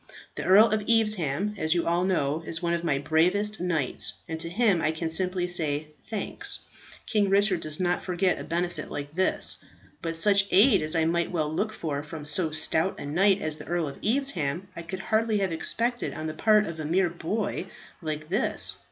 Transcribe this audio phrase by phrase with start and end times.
[0.33, 4.39] The Earl of Evesham, as you all know, is one of my bravest knights, and
[4.39, 6.61] to him I can simply say, 'Thanks;
[7.05, 9.63] King Richard does not forget a benefit like this.'
[10.01, 13.57] But such aid as I might well look for from so stout a knight as
[13.57, 17.11] the Earl of Evesham, I could hardly have expected on the part of a mere
[17.11, 17.67] boy
[18.01, 18.77] like this.